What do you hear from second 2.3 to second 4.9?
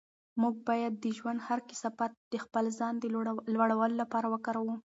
د خپل ځان د لوړولو لپاره وکاروو.